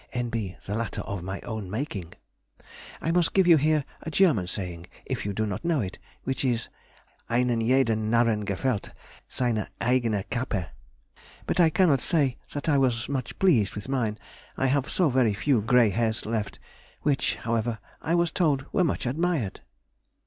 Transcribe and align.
(N.B.—The 0.13 0.73
latter 0.73 1.01
of 1.01 1.21
my 1.21 1.39
own 1.41 1.69
making.) 1.69 2.13
I 3.01 3.11
must 3.11 3.35
give 3.35 3.45
you 3.45 3.57
here 3.57 3.85
a 4.01 4.09
German 4.09 4.47
saying, 4.47 4.87
if 5.05 5.27
you 5.27 5.31
do 5.31 5.45
not 5.45 5.63
know 5.63 5.79
it, 5.79 5.99
which 6.23 6.43
is, 6.43 6.69
"Einen 7.29 7.61
jeden 7.61 8.09
Narren 8.09 8.43
gefällt 8.43 8.93
seine 9.27 9.67
eigene 9.79 10.23
Cappe!" 10.31 10.65
but 11.45 11.59
I 11.59 11.69
cannot 11.69 12.01
say 12.01 12.35
that 12.53 12.67
I 12.67 12.79
was 12.79 13.07
much 13.09 13.37
pleased 13.37 13.75
with 13.75 13.87
mine, 13.87 14.17
I 14.57 14.65
have 14.65 14.89
so 14.89 15.07
very 15.09 15.35
few 15.35 15.61
grey 15.61 15.91
hairs 15.91 16.25
left, 16.25 16.57
which, 17.03 17.35
however, 17.35 17.77
I 18.01 18.15
was 18.15 18.31
told 18.31 18.65
were 18.73 18.83
much 18.83 19.05
admired! 19.05 19.61